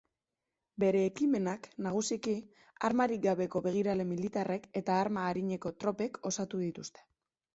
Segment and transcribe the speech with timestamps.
[0.83, 2.33] Bere ekimenak, nagusiki,
[2.89, 7.07] armarik gabeko begirale militarrek eta arma arineko tropek osatu dituzte.